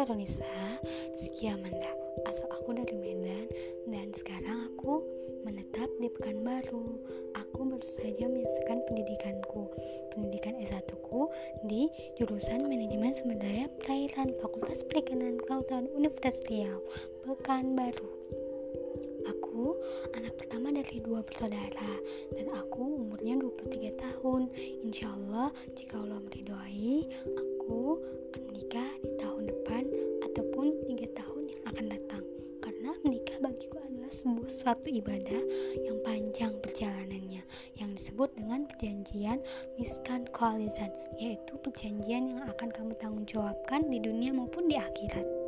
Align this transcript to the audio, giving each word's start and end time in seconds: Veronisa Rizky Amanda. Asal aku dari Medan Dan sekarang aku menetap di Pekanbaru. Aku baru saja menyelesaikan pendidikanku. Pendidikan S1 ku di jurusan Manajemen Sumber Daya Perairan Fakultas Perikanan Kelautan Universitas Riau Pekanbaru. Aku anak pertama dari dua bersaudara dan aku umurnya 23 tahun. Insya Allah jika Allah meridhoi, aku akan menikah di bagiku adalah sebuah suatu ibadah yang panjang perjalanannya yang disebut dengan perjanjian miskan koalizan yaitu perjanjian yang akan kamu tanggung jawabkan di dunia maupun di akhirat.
Veronisa 0.00 0.48
Rizky 1.12 1.52
Amanda. 1.52 1.92
Asal 2.24 2.48
aku 2.48 2.72
dari 2.72 2.96
Medan 2.96 3.44
Dan 3.84 4.08
sekarang 4.16 4.72
aku 4.72 5.04
menetap 5.44 5.92
di 6.00 6.08
Pekanbaru. 6.08 7.04
Aku 7.36 7.68
baru 7.68 7.84
saja 7.84 8.24
menyelesaikan 8.24 8.80
pendidikanku. 8.88 9.68
Pendidikan 10.16 10.56
S1 10.56 10.88
ku 11.04 11.28
di 11.68 11.92
jurusan 12.16 12.64
Manajemen 12.64 13.12
Sumber 13.12 13.44
Daya 13.44 13.68
Perairan 13.84 14.32
Fakultas 14.40 14.80
Perikanan 14.88 15.36
Kelautan 15.44 15.92
Universitas 15.92 16.40
Riau 16.48 16.80
Pekanbaru. 17.28 18.08
Aku 19.28 19.76
anak 20.16 20.32
pertama 20.40 20.72
dari 20.72 21.04
dua 21.04 21.20
bersaudara 21.20 21.92
dan 22.32 22.48
aku 22.56 23.04
umurnya 23.04 23.36
23 23.36 24.00
tahun. 24.00 24.48
Insya 24.80 25.12
Allah 25.12 25.52
jika 25.76 26.00
Allah 26.00 26.24
meridhoi, 26.24 27.04
aku 27.36 28.00
akan 28.32 28.42
menikah 28.48 28.88
di 29.04 29.19
bagiku 33.40 33.80
adalah 33.80 34.12
sebuah 34.12 34.50
suatu 34.52 34.88
ibadah 34.92 35.42
yang 35.80 35.96
panjang 36.04 36.52
perjalanannya 36.60 37.42
yang 37.80 37.90
disebut 37.96 38.36
dengan 38.36 38.68
perjanjian 38.68 39.40
miskan 39.80 40.28
koalizan 40.30 40.92
yaitu 41.16 41.56
perjanjian 41.64 42.36
yang 42.36 42.40
akan 42.44 42.68
kamu 42.68 42.92
tanggung 43.00 43.24
jawabkan 43.24 43.88
di 43.88 43.98
dunia 43.98 44.36
maupun 44.36 44.68
di 44.68 44.76
akhirat. 44.76 45.39